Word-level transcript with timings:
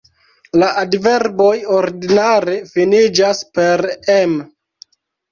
La 0.61 0.67
adverboj 0.83 1.49
ordinare 1.79 2.55
finiĝas 2.69 3.43
per 3.59 3.85
-em. 4.15 4.33